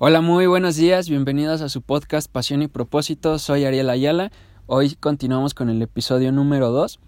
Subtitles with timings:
[0.00, 4.30] Hola, muy buenos días, bienvenidos a su podcast Pasión y Propósito, soy Ariel Ayala,
[4.66, 7.00] hoy continuamos con el episodio número 2.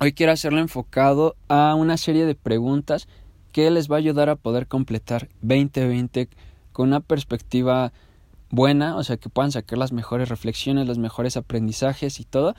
[0.00, 3.06] Hoy quiero hacerlo enfocado a una serie de preguntas
[3.52, 6.30] que les va a ayudar a poder completar 2020
[6.72, 7.92] con una perspectiva
[8.50, 12.56] buena, o sea, que puedan sacar las mejores reflexiones, los mejores aprendizajes y todo,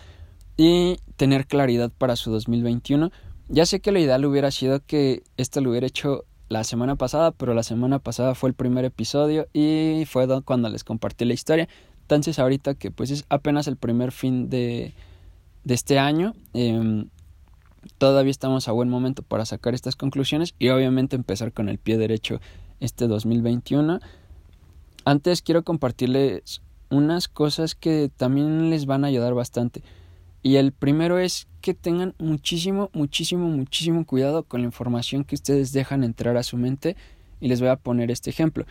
[0.56, 3.12] y tener claridad para su 2021.
[3.50, 7.32] Ya sé que lo ideal hubiera sido que esto lo hubiera hecho la semana pasada,
[7.32, 11.68] pero la semana pasada fue el primer episodio y fue cuando les compartí la historia.
[12.02, 14.94] Entonces ahorita que pues es apenas el primer fin de,
[15.64, 17.06] de este año, eh,
[17.98, 21.98] todavía estamos a buen momento para sacar estas conclusiones y obviamente empezar con el pie
[21.98, 22.40] derecho
[22.80, 24.00] este 2021.
[25.04, 29.84] Antes quiero compartirles unas cosas que también les van a ayudar bastante.
[30.42, 35.72] Y el primero es que tengan muchísimo, muchísimo, muchísimo cuidado con la información que ustedes
[35.72, 36.96] dejan entrar a su mente.
[37.42, 38.68] Y les voy a poner este ejemplo.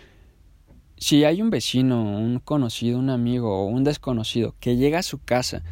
[0.97, 5.19] Si hay un vecino, un conocido, un amigo o un desconocido que llega a su
[5.19, 5.65] casa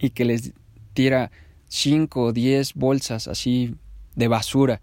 [0.00, 0.52] y que les
[0.92, 1.30] tira
[1.68, 3.74] 5 o 10 bolsas así
[4.14, 4.82] de basura,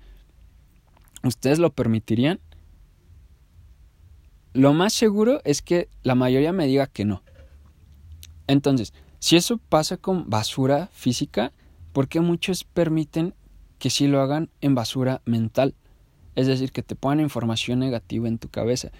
[1.22, 2.40] ¿ustedes lo permitirían?
[4.53, 7.22] Lo más seguro es que la mayoría me diga que no.
[8.48, 11.53] Entonces, si eso pasa con basura física,
[11.94, 13.34] ¿por qué muchos permiten
[13.80, 15.76] que sí lo hagan en basura mental?
[16.36, 18.92] Es decir, que te pongan información negativa en tu cabeza.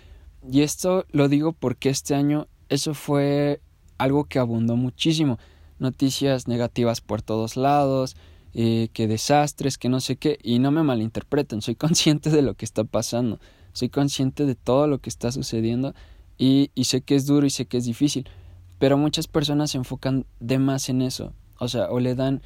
[0.50, 3.62] Y esto lo digo porque este año eso fue
[3.98, 5.40] algo que abundó muchísimo.
[5.80, 8.16] Noticias negativas por todos lados,
[8.54, 10.38] eh, que desastres, que no sé qué.
[10.44, 13.40] Y no me malinterpreten, soy consciente de lo que está pasando.
[13.74, 15.96] Soy consciente de todo lo que está sucediendo
[16.38, 18.30] y, y sé que es duro y sé que es difícil.
[18.78, 22.42] Pero muchas personas se enfocan de más en eso, o sea, o le dan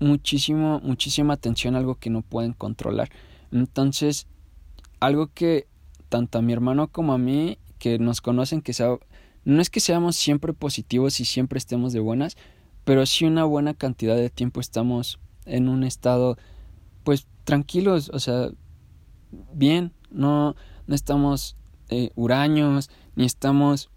[0.00, 3.10] muchísimo, muchísima atención a algo que no pueden controlar.
[3.52, 4.26] Entonces,
[4.98, 5.66] algo que
[6.08, 8.98] tanto a mi hermano como a mí, que nos conocen, que sea,
[9.44, 12.36] no es que seamos siempre positivos y siempre estemos de buenas,
[12.84, 16.36] pero sí una buena cantidad de tiempo estamos en un estado,
[17.04, 18.50] pues, tranquilos, o sea,
[19.54, 20.56] bien, no,
[20.86, 21.56] no estamos
[21.88, 23.90] eh, huraños, ni estamos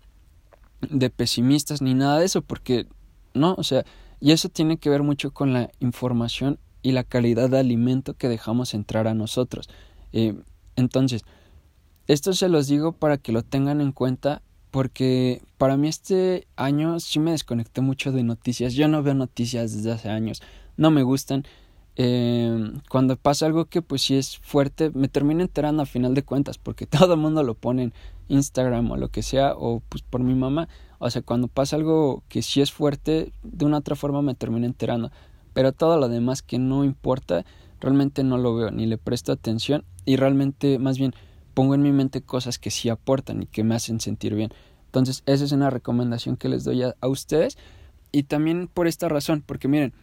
[0.81, 2.87] de pesimistas ni nada de eso, porque
[3.33, 3.85] no, o sea,
[4.23, 8.29] y eso tiene que ver mucho con la información y la calidad de alimento que
[8.29, 9.67] dejamos entrar a nosotros.
[10.13, 10.33] Eh,
[10.77, 11.25] entonces,
[12.07, 14.41] esto se los digo para que lo tengan en cuenta,
[14.71, 18.75] porque para mí este año sí me desconecté mucho de noticias.
[18.75, 20.41] Yo no veo noticias desde hace años,
[20.77, 21.43] no me gustan.
[21.95, 26.23] Eh, cuando pasa algo que pues sí es fuerte, me termino enterando a final de
[26.23, 27.93] cuentas, porque todo el mundo lo pone en
[28.29, 30.67] Instagram o lo que sea, o pues por mi mamá.
[30.99, 34.65] O sea, cuando pasa algo que sí es fuerte, de una otra forma me termino
[34.65, 35.11] enterando.
[35.53, 37.45] Pero todo lo demás que no importa,
[37.79, 41.13] realmente no lo veo, ni le presto atención, y realmente más bien
[41.53, 44.51] pongo en mi mente cosas que sí aportan y que me hacen sentir bien.
[44.85, 47.57] Entonces, esa es una recomendación que les doy a ustedes.
[48.11, 49.93] Y también por esta razón, porque miren,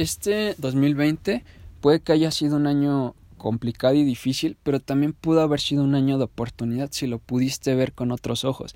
[0.00, 1.44] este 2020
[1.80, 5.94] puede que haya sido un año complicado y difícil, pero también pudo haber sido un
[5.94, 8.74] año de oportunidad si lo pudiste ver con otros ojos.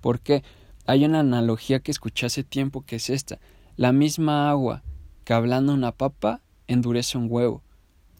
[0.00, 0.42] Porque
[0.86, 3.38] hay una analogía que escuché hace tiempo que es esta.
[3.76, 4.82] La misma agua
[5.24, 7.62] que hablando una papa endurece un huevo.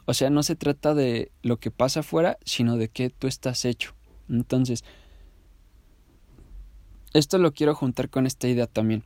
[0.06, 3.65] O sea, no se trata de lo que pasa afuera, sino de qué tú estás
[3.65, 3.94] hecho.
[4.28, 4.84] Entonces,
[7.12, 9.05] esto lo quiero juntar con esta idea también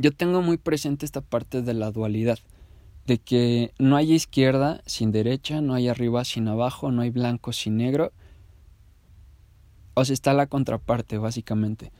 [0.00, 2.38] yo tengo muy presente esta parte de la dualidad,
[3.06, 7.52] de que no hay izquierda sin derecha, no hay arriba sin abajo, no hay blanco
[7.52, 8.10] sin negro.
[9.92, 11.92] O sea, está la contraparte, básicamente.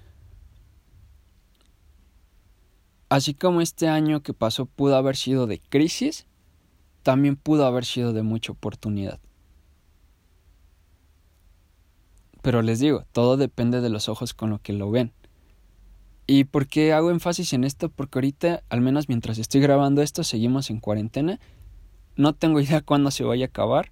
[3.11, 6.27] Así como este año que pasó pudo haber sido de crisis,
[7.03, 9.21] también pudo haber sido de mucha oportunidad.
[12.41, 15.13] Pero les digo, todo depende de los ojos con lo que lo ven.
[16.33, 17.89] ¿Y por qué hago énfasis en esto?
[17.89, 21.41] Porque ahorita, al menos mientras estoy grabando esto, seguimos en cuarentena.
[22.15, 23.91] No tengo idea cuándo se vaya a acabar.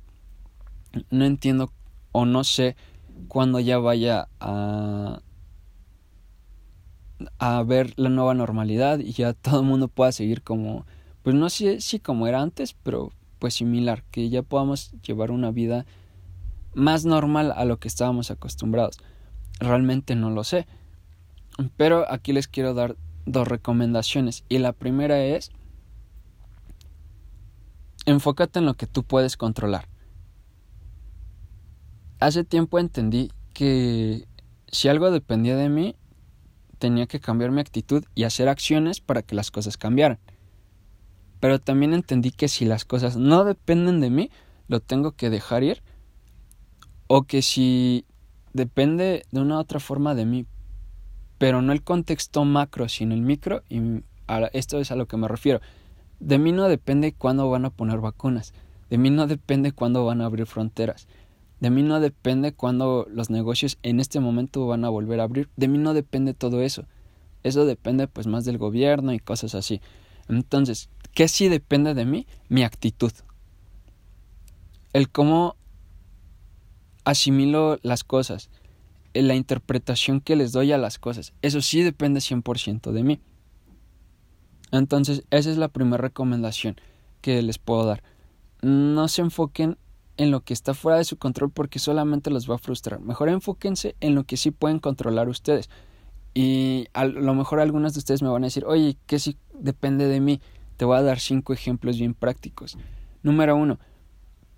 [1.11, 1.73] No entiendo
[2.13, 2.77] o no sé
[3.27, 5.21] cuándo ya vaya a,
[7.41, 10.87] a ver la nueva normalidad y ya todo el mundo pueda seguir como,
[11.25, 13.11] pues no sé si como era antes, pero
[13.41, 15.87] pues similar, que ya podamos llevar una vida
[16.73, 18.99] más normal a lo que estábamos acostumbrados.
[19.59, 20.69] Realmente no lo sé.
[21.77, 22.97] Pero aquí les quiero dar
[23.27, 24.45] dos recomendaciones.
[24.49, 25.51] Y la primera es,
[28.07, 29.89] enfócate en lo que tú puedes controlar.
[32.21, 34.27] Hace tiempo entendí que
[34.69, 35.97] si algo dependía de mí,
[36.79, 40.19] tenía que cambiar mi actitud y hacer acciones para que las cosas cambiaran.
[41.41, 44.31] Pero también entendí que si las cosas no dependen de mí,
[44.67, 45.83] lo tengo que dejar ir.
[47.07, 48.05] O que si
[48.53, 50.47] depende de una u otra forma de mí,
[51.39, 53.81] pero no el contexto macro, sino el micro, y
[54.53, 55.61] esto es a lo que me refiero.
[56.21, 58.53] De mí no depende cuándo van a poner vacunas,
[58.91, 61.09] de mí no depende cuándo van a abrir fronteras,
[61.61, 65.49] de mí no depende cuándo los negocios en este momento van a volver a abrir,
[65.57, 66.85] de mí no depende todo eso.
[67.45, 69.81] Eso depende pues más del gobierno y cosas así.
[70.29, 72.27] Entonces, ¿qué sí depende de mí?
[72.49, 73.13] Mi actitud.
[74.93, 75.55] El cómo
[77.05, 78.51] asimilo las cosas,
[79.15, 81.33] la interpretación que les doy a las cosas.
[81.43, 83.21] Eso sí depende 100% de mí.
[84.71, 86.77] Entonces, esa es la primera recomendación
[87.21, 88.03] que les puedo dar.
[88.63, 89.79] No se enfoquen
[90.17, 93.01] en lo que está fuera de su control porque solamente los va a frustrar.
[93.01, 95.71] Mejor enfóquense en lo que sí pueden controlar ustedes.
[96.35, 100.07] Y a lo mejor algunos de ustedes me van a decir, oye, ¿qué sí depende
[100.07, 100.41] de mí?
[100.77, 102.77] Te voy a dar cinco ejemplos bien prácticos.
[103.23, 103.79] Número uno,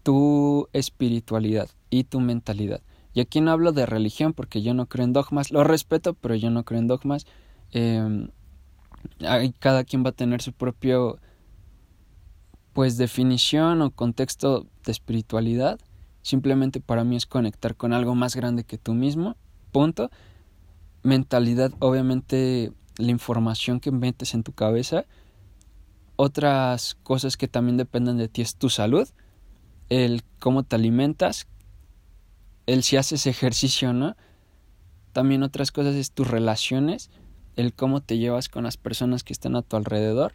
[0.03, 2.83] tu espiritualidad y tu mentalidad.
[3.13, 6.35] Y aquí no hablo de religión porque yo no creo en dogmas, lo respeto, pero
[6.35, 7.27] yo no creo en dogmas.
[7.73, 8.29] Eh,
[9.59, 11.19] cada quien va a tener su propio
[12.73, 15.81] pues definición o contexto de espiritualidad.
[16.23, 19.37] Simplemente para mí es conectar con algo más grande que tú mismo.
[19.73, 20.11] Punto.
[21.03, 25.07] Mentalidad, obviamente la información que metes en tu cabeza.
[26.17, 29.09] Otras cosas que también dependen de ti es tu salud,
[29.89, 31.49] el cómo te alimentas,
[32.73, 34.17] el si haces ejercicio o no.
[35.13, 37.11] También otras cosas es tus relaciones
[37.57, 40.33] el cómo te llevas con las personas que están a tu alrededor.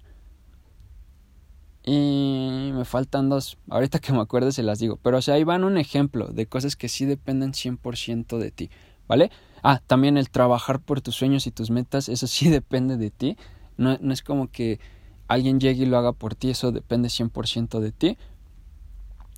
[1.84, 3.58] Y me faltan dos.
[3.70, 5.00] Ahorita que me acuerde se las digo.
[5.02, 8.70] Pero o sea, ahí van un ejemplo de cosas que sí dependen 100% de ti.
[9.08, 9.32] ¿Vale?
[9.62, 13.38] Ah, también el trabajar por tus sueños y tus metas, eso sí depende de ti.
[13.78, 14.80] No, no es como que
[15.28, 18.18] alguien llegue y lo haga por ti, eso depende 100% de ti.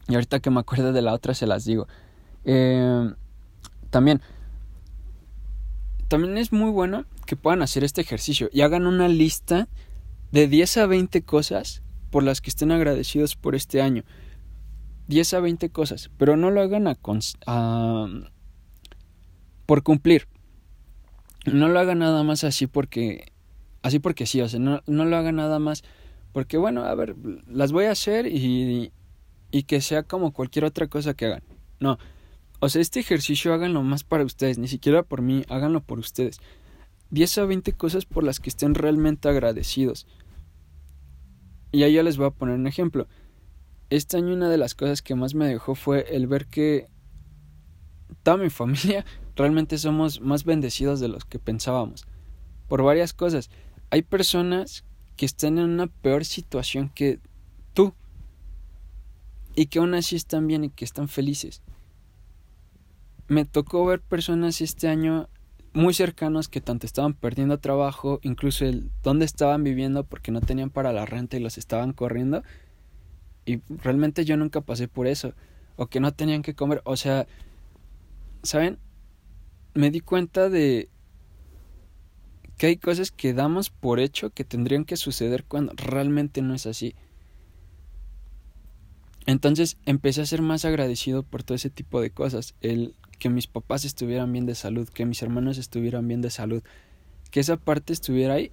[0.08, 1.88] Y ahorita que me acuerde de la otra se las digo.
[2.50, 3.12] Eh,
[3.90, 4.22] también,
[6.08, 9.68] también es muy bueno que puedan hacer este ejercicio y hagan una lista
[10.32, 14.04] de 10 a 20 cosas por las que estén agradecidos por este año.
[15.10, 16.96] 10 a 20 cosas, pero no lo hagan
[19.66, 20.28] por cumplir.
[21.46, 23.32] No lo hagan nada más así porque
[23.82, 25.84] así porque sí, o sea, no, no lo hagan nada más
[26.32, 27.16] porque bueno, a ver,
[27.48, 28.92] las voy a hacer y,
[29.52, 31.44] y que sea como cualquier otra cosa que hagan.
[31.80, 31.98] No,
[32.60, 36.40] o sea, este ejercicio háganlo más para ustedes, ni siquiera por mí, háganlo por ustedes.
[37.12, 40.08] 10 a 20 cosas por las que estén realmente agradecidos.
[41.72, 43.08] Y ahí ya les voy a poner un ejemplo.
[43.90, 46.88] Este año una de las cosas que más me dejó fue el ver que
[48.24, 49.06] toda mi familia
[49.36, 52.06] realmente somos más bendecidos de los que pensábamos.
[52.68, 53.50] Por varias cosas.
[53.92, 54.84] Hay personas
[55.16, 57.20] que están en una peor situación que
[57.74, 57.94] tú.
[59.56, 61.62] Y que aún así están bien y que están felices.
[63.28, 65.28] Me tocó ver personas este año
[65.74, 70.70] muy cercanos que tanto estaban perdiendo trabajo, incluso el dónde estaban viviendo porque no tenían
[70.70, 72.44] para la renta y los estaban corriendo.
[73.46, 75.34] Y realmente yo nunca pasé por eso.
[75.76, 76.82] O que no tenían que comer.
[76.84, 77.28] O sea,
[78.44, 78.80] ¿saben?
[79.74, 80.90] Me di cuenta de
[82.58, 86.66] que hay cosas que damos por hecho que tendrían que suceder cuando realmente no es
[86.66, 86.96] así.
[89.28, 92.56] Entonces empecé a ser más agradecido por todo ese tipo de cosas.
[92.62, 96.64] El que mis papás estuvieran bien de salud, que mis hermanos estuvieran bien de salud,
[97.32, 98.52] que esa parte estuviera ahí,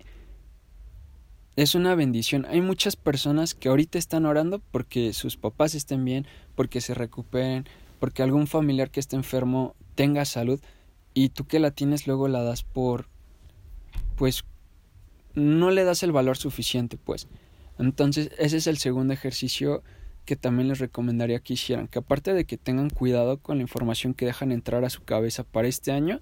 [1.56, 2.46] es una bendición.
[2.46, 7.64] Hay muchas personas que ahorita están orando porque sus papás estén bien, porque se recuperen,
[8.00, 10.60] porque algún familiar que esté enfermo tenga salud
[11.14, 13.06] y tú que la tienes luego la das por
[14.16, 14.44] pues
[15.34, 17.28] no le das el valor suficiente pues.
[17.78, 19.82] Entonces ese es el segundo ejercicio
[20.24, 24.14] que también les recomendaría que hicieran, que aparte de que tengan cuidado con la información
[24.14, 26.20] que dejan entrar a su cabeza para este año,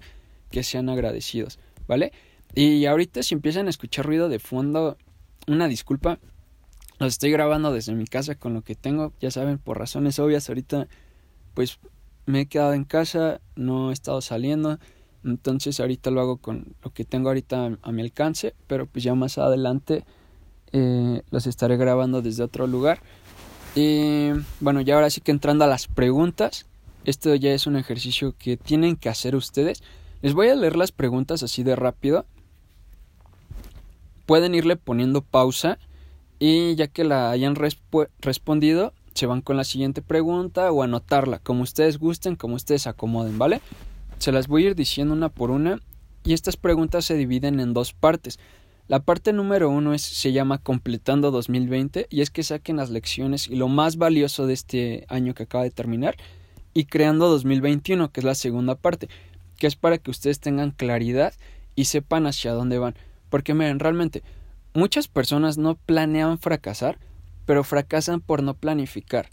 [0.51, 2.11] que sean agradecidos, ¿vale?
[2.53, 4.97] Y ahorita si empiezan a escuchar ruido de fondo,
[5.47, 6.19] una disculpa,
[6.99, 10.47] los estoy grabando desde mi casa con lo que tengo, ya saben, por razones obvias,
[10.49, 10.87] ahorita
[11.53, 11.79] pues
[12.25, 14.79] me he quedado en casa, no he estado saliendo,
[15.23, 19.15] entonces ahorita lo hago con lo que tengo ahorita a mi alcance, pero pues ya
[19.15, 20.05] más adelante
[20.71, 23.01] eh, los estaré grabando desde otro lugar.
[23.75, 26.65] Y bueno, ya ahora sí que entrando a las preguntas,
[27.05, 29.83] esto ya es un ejercicio que tienen que hacer ustedes.
[30.21, 32.25] Les voy a leer las preguntas así de rápido.
[34.25, 35.79] Pueden irle poniendo pausa
[36.39, 41.63] y ya que la hayan respondido, se van con la siguiente pregunta o anotarla, como
[41.63, 43.61] ustedes gusten, como ustedes acomoden, ¿vale?
[44.17, 45.79] Se las voy a ir diciendo una por una
[46.23, 48.39] y estas preguntas se dividen en dos partes.
[48.87, 53.47] La parte número uno es, se llama Completando 2020 y es que saquen las lecciones
[53.47, 56.15] y lo más valioso de este año que acaba de terminar
[56.73, 59.07] y Creando 2021, que es la segunda parte.
[59.57, 61.33] que es para que ustedes tengan claridad
[61.75, 62.95] y sepan hacia dónde van.
[63.29, 64.23] Porque miren, realmente
[64.73, 66.97] muchas personas no planean fracasar,
[67.45, 69.29] pero fracasan por no planificar.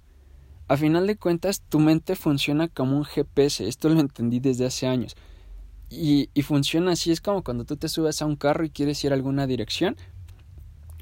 [0.68, 4.86] A final de cuentas, tu mente funciona como un GPS, esto lo entendí desde hace
[4.86, 5.16] años.
[5.90, 9.02] Y, y funciona así, es como cuando tú te subes a un carro y quieres
[9.04, 9.96] ir a alguna dirección,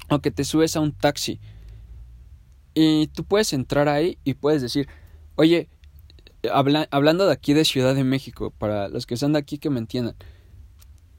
[0.09, 1.39] o que te subes a un taxi.
[2.73, 4.87] Y tú puedes entrar ahí y puedes decir,
[5.35, 5.69] oye,
[6.91, 9.79] hablando de aquí de Ciudad de México, para los que son de aquí que me
[9.79, 10.15] entiendan,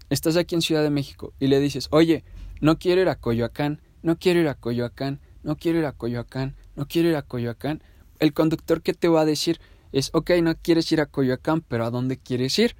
[0.08, 2.24] estás aquí en Ciudad de México y le dices, oye,
[2.60, 6.56] no quiero ir a Coyoacán, no quiero ir a Coyoacán, no quiero ir a Coyoacán,
[6.76, 7.82] no quiero ir a Coyoacán.
[8.18, 9.60] El conductor que te va a decir
[9.92, 12.76] es, ok, no quieres ir a Coyoacán, pero ¿a dónde quieres ir?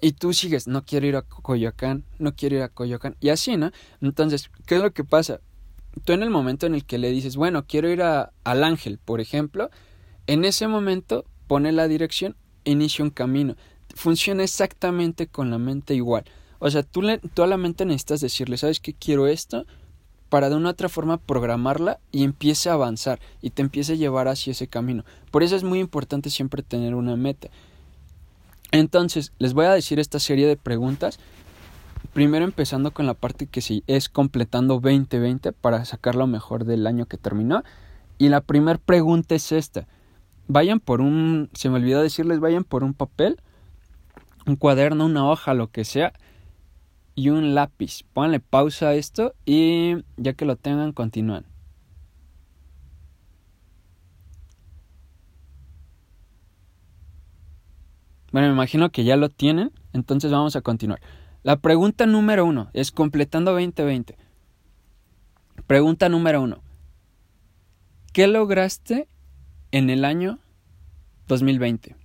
[0.00, 3.16] Y tú sigues, no quiero ir a Coyoacán, no quiero ir a Coyoacán.
[3.20, 3.70] Y así, ¿no?
[4.00, 5.40] Entonces, ¿qué es lo que pasa?
[6.04, 8.98] Tú en el momento en el que le dices, bueno, quiero ir a, al ángel,
[8.98, 9.70] por ejemplo,
[10.26, 13.56] en ese momento pone la dirección, inicia un camino.
[13.94, 16.24] Funciona exactamente con la mente igual.
[16.58, 18.92] O sea, tú, le, tú a la mente necesitas decirle, ¿sabes qué?
[18.92, 19.66] Quiero esto,
[20.28, 24.28] para de una otra forma programarla y empiece a avanzar y te empiece a llevar
[24.28, 25.04] hacia ese camino.
[25.30, 27.48] Por eso es muy importante siempre tener una meta.
[28.72, 31.18] Entonces, les voy a decir esta serie de preguntas.
[32.12, 36.86] Primero empezando con la parte que sí es completando 2020 para sacar lo mejor del
[36.86, 37.62] año que terminó.
[38.18, 39.86] Y la primera pregunta es esta.
[40.48, 43.40] Vayan por un, se me olvidó decirles, vayan por un papel,
[44.46, 46.12] un cuaderno, una hoja, lo que sea,
[47.14, 48.04] y un lápiz.
[48.12, 51.44] Pónganle pausa a esto y ya que lo tengan, continúan.
[58.32, 61.00] Bueno, me imagino que ya lo tienen, entonces vamos a continuar.
[61.42, 64.16] La pregunta número uno es completando 2020.
[65.66, 66.62] Pregunta número uno.
[68.12, 69.08] ¿Qué lograste
[69.70, 70.38] en el año
[71.28, 71.96] 2020?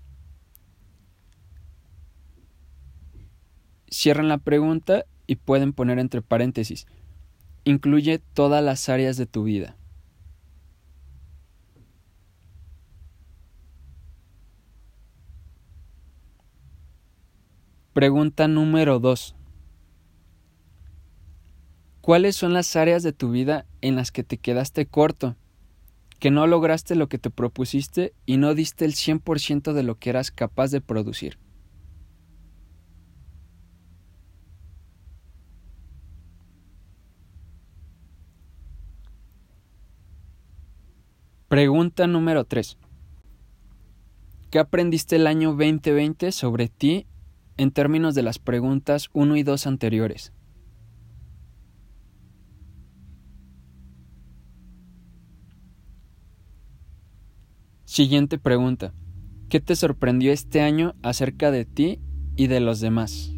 [3.90, 6.86] Cierran la pregunta y pueden poner entre paréntesis.
[7.64, 9.76] Incluye todas las áreas de tu vida.
[17.94, 19.36] Pregunta número 2.
[22.00, 25.36] ¿Cuáles son las áreas de tu vida en las que te quedaste corto?
[26.18, 30.10] Que no lograste lo que te propusiste y no diste el 100% de lo que
[30.10, 31.38] eras capaz de producir.
[41.50, 42.78] Pregunta número 3.
[44.50, 47.06] ¿Qué aprendiste el año 2020 sobre ti
[47.62, 50.34] en términos de las preguntas 1 y 2 anteriores.
[57.86, 58.96] Siguiente pregunta.
[59.48, 62.00] ¿Qué te sorprendió este año acerca de ti
[62.36, 63.32] y de los demás?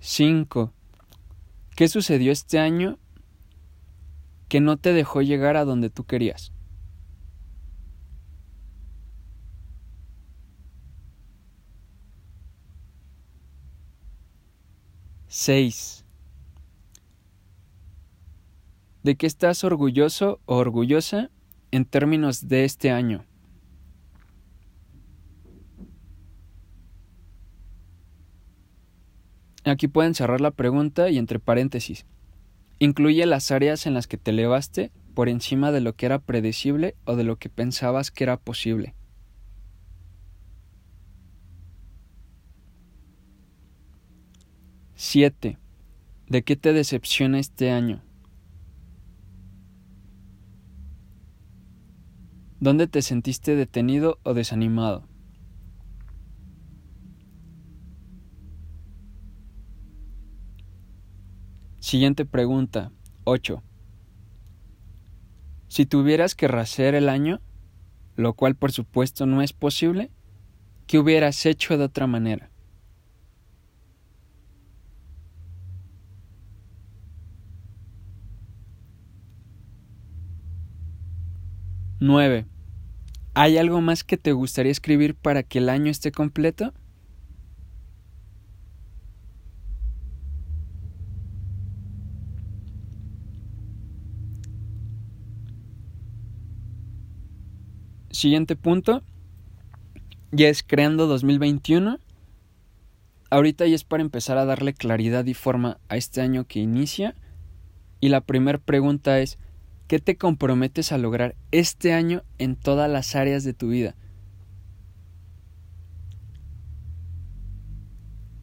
[0.00, 0.72] Cinco.
[1.76, 2.98] ¿Qué sucedió este año
[4.48, 6.52] que no te dejó llegar a donde tú querías.
[15.28, 16.04] Seis.
[19.02, 21.30] ¿De qué estás orgulloso o orgullosa
[21.70, 23.24] en términos de este año?
[29.64, 32.06] Aquí pueden cerrar la pregunta y entre paréntesis.
[32.80, 36.94] Incluye las áreas en las que te elevaste por encima de lo que era predecible
[37.04, 38.94] o de lo que pensabas que era posible.
[44.94, 45.58] Siete.
[46.28, 48.02] ¿De qué te decepciona este año?
[52.60, 55.07] ¿Dónde te sentiste detenido o desanimado?
[61.88, 62.92] Siguiente pregunta.
[63.24, 63.62] 8.
[65.68, 67.40] Si tuvieras que racer el año,
[68.14, 70.10] lo cual por supuesto no es posible,
[70.86, 72.50] ¿qué hubieras hecho de otra manera?
[82.00, 82.44] Nueve.
[83.32, 86.74] ¿Hay algo más que te gustaría escribir para que el año esté completo?
[98.18, 99.04] Siguiente punto.
[100.32, 102.00] Ya es creando 2021.
[103.30, 107.14] Ahorita ya es para empezar a darle claridad y forma a este año que inicia.
[108.00, 109.38] Y la primera pregunta es,
[109.86, 113.94] ¿qué te comprometes a lograr este año en todas las áreas de tu vida?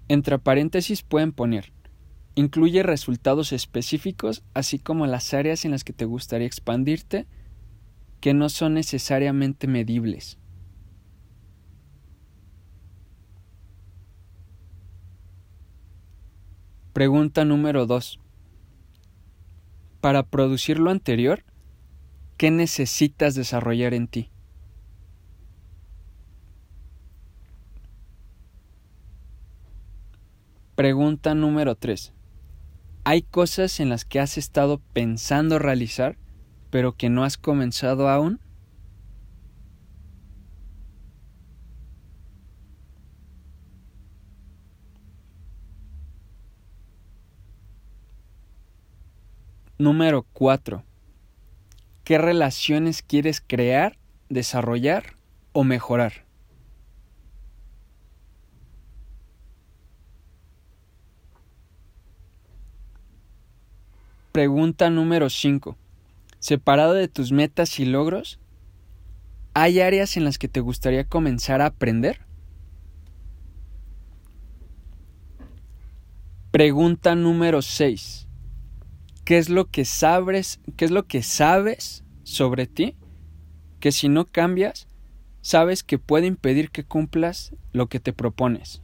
[0.07, 1.73] Entre paréntesis pueden poner,
[2.35, 7.27] incluye resultados específicos, así como las áreas en las que te gustaría expandirte,
[8.19, 10.37] que no son necesariamente medibles.
[16.93, 18.19] Pregunta número 2.
[19.99, 21.43] Para producir lo anterior,
[22.37, 24.31] ¿qué necesitas desarrollar en ti?
[30.75, 32.13] Pregunta número 3.
[33.03, 36.17] ¿Hay cosas en las que has estado pensando realizar,
[36.75, 38.37] pero que no has comenzado aún?
[49.77, 50.83] Número 4.
[52.03, 55.15] ¿Qué relaciones quieres crear, desarrollar
[55.53, 56.25] o mejorar?
[64.33, 65.77] Pregunta número 5.
[66.39, 68.39] Separado de tus metas y logros,
[69.53, 72.21] ¿hay áreas en las que te gustaría comenzar a aprender?
[76.51, 78.25] Pregunta número 6
[79.25, 82.95] qué es lo que sabes, qué es lo que sabes sobre ti,
[83.79, 84.87] que si no cambias,
[85.41, 88.81] sabes que puede impedir que cumplas lo que te propones.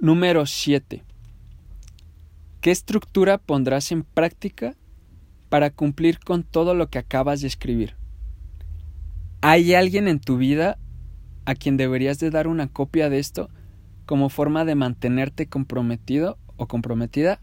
[0.00, 1.04] Número 7.
[2.60, 4.76] ¿Qué estructura pondrás en práctica
[5.54, 7.94] para cumplir con todo lo que acabas de escribir?
[9.40, 10.78] ¿Hay alguien en tu vida
[11.44, 13.50] a quien deberías de dar una copia de esto
[14.04, 17.38] como forma de mantenerte comprometido o comprometida?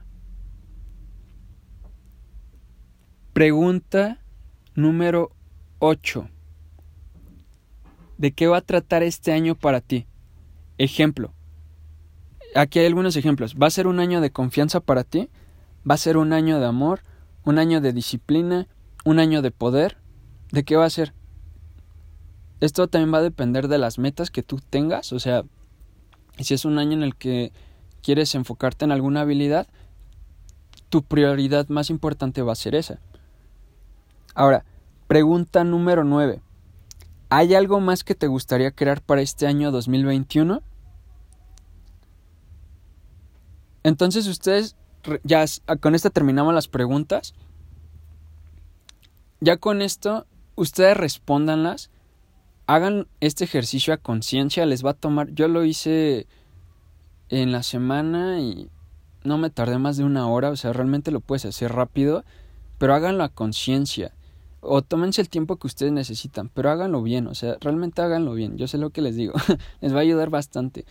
[3.31, 4.19] Pregunta
[4.75, 5.31] número
[5.79, 6.27] 8.
[8.17, 10.05] ¿De qué va a tratar este año para ti?
[10.77, 11.33] Ejemplo.
[12.55, 13.55] Aquí hay algunos ejemplos.
[13.55, 15.29] ¿Va a ser un año de confianza para ti?
[15.89, 17.03] ¿Va a ser un año de amor?
[17.43, 18.67] ¿Un año de disciplina?
[19.05, 19.97] ¿Un año de poder?
[20.51, 21.13] ¿De qué va a ser?
[22.59, 25.13] Esto también va a depender de las metas que tú tengas.
[25.13, 25.43] O sea,
[26.39, 27.51] si es un año en el que
[28.03, 29.67] quieres enfocarte en alguna habilidad,
[30.89, 32.99] tu prioridad más importante va a ser esa.
[34.35, 34.65] Ahora,
[35.07, 36.41] pregunta número 9.
[37.29, 40.61] ¿Hay algo más que te gustaría crear para este año 2021?
[43.83, 44.75] Entonces ustedes,
[45.23, 45.45] ya
[45.79, 47.33] con esto terminamos las preguntas.
[49.39, 51.89] Ya con esto, ustedes respóndanlas.
[52.67, 55.31] Hagan este ejercicio a conciencia, les va a tomar.
[55.33, 56.27] Yo lo hice
[57.29, 58.69] en la semana y
[59.23, 62.23] no me tardé más de una hora, o sea, realmente lo puedes hacer rápido,
[62.77, 64.13] pero háganlo a conciencia
[64.61, 68.57] o tómense el tiempo que ustedes necesitan, pero háganlo bien, o sea, realmente háganlo bien,
[68.57, 69.33] yo sé lo que les digo,
[69.81, 70.85] les va a ayudar bastante.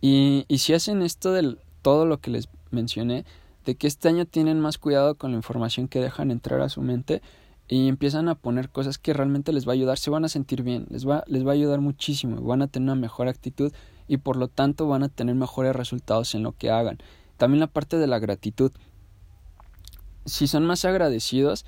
[0.00, 3.24] Y, y si hacen esto de todo lo que les mencioné,
[3.64, 6.82] de que este año tienen más cuidado con la información que dejan entrar a su
[6.82, 7.22] mente
[7.68, 10.62] y empiezan a poner cosas que realmente les va a ayudar, se van a sentir
[10.62, 13.72] bien, les va, les va a ayudar muchísimo, van a tener una mejor actitud
[14.08, 16.98] y por lo tanto van a tener mejores resultados en lo que hagan.
[17.36, 18.72] También la parte de la gratitud.
[20.26, 21.64] Si son más agradecidos,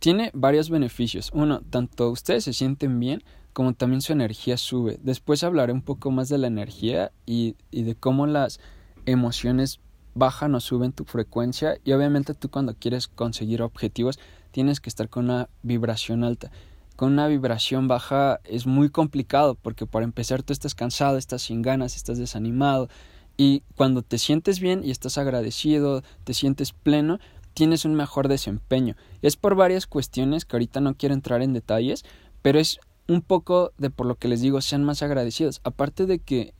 [0.00, 1.30] tiene varios beneficios.
[1.32, 3.22] Uno, tanto ustedes se sienten bien
[3.52, 4.98] como también su energía sube.
[5.02, 8.60] Después hablaré un poco más de la energía y, y de cómo las
[9.06, 9.80] emociones
[10.16, 14.18] bajan o suben tu frecuencia y obviamente tú cuando quieres conseguir objetivos
[14.50, 16.50] tienes que estar con una vibración alta.
[16.96, 21.60] Con una vibración baja es muy complicado porque para empezar tú estás cansado, estás sin
[21.60, 22.88] ganas, estás desanimado
[23.36, 27.18] y cuando te sientes bien y estás agradecido, te sientes pleno,
[27.52, 28.96] tienes un mejor desempeño.
[29.20, 32.04] Es por varias cuestiones que ahorita no quiero entrar en detalles,
[32.40, 35.60] pero es un poco de por lo que les digo, sean más agradecidos.
[35.64, 36.54] Aparte de que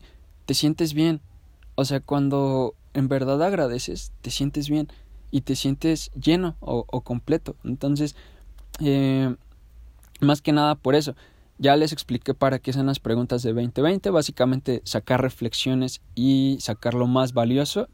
[0.44, 1.20] te sientes bien.
[1.74, 4.88] O sea, cuando en verdad agradeces, te sientes bien
[5.30, 7.54] y te sientes lleno o, completo.
[7.62, 8.16] Entonces,
[8.80, 9.34] eh,
[10.20, 11.14] más que nada por eso.
[11.58, 14.10] Ya les expliqué para qué son las preguntas de 2020.
[14.10, 17.88] Básicamente sacar reflexiones y sacar lo más valioso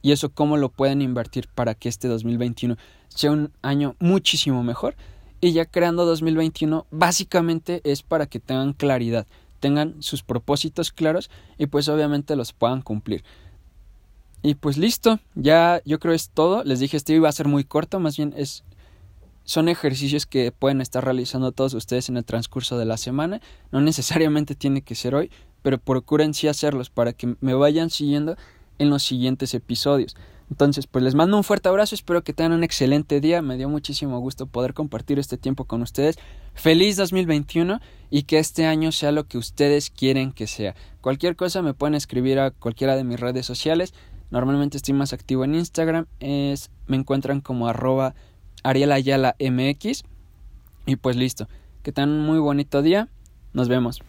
[0.00, 2.76] y eso cómo lo pueden invertir para que este 2021
[3.08, 4.96] sea un año muchísimo mejor.
[5.42, 9.26] Y ya creando 2021 básicamente es para que tengan claridad,
[9.60, 13.24] tengan sus propósitos claros y pues obviamente los puedan cumplir.
[14.42, 16.64] Y pues listo, ya yo creo es todo.
[16.64, 18.64] Les dije este iba a ser muy corto, más bien es
[19.48, 23.40] son ejercicios que pueden estar realizando todos ustedes en el transcurso de la semana.
[23.72, 25.30] No necesariamente tiene que ser hoy,
[25.62, 28.36] pero procuren sí hacerlos para que me vayan siguiendo
[28.78, 30.16] en los siguientes episodios.
[30.50, 33.68] Entonces, pues les mando un fuerte abrazo, espero que tengan un excelente día, me dio
[33.68, 36.18] muchísimo gusto poder compartir este tiempo con ustedes.
[36.54, 40.74] Feliz 2021 y que este año sea lo que ustedes quieren que sea.
[41.00, 43.94] Cualquier cosa me pueden escribir a cualquiera de mis redes sociales.
[44.30, 48.14] Normalmente estoy más activo en Instagram, es, me encuentran como arroba
[48.62, 50.04] Ariel MX.
[50.86, 51.48] Y pues listo,
[51.82, 53.08] que tengan un muy bonito día,
[53.52, 54.00] nos vemos.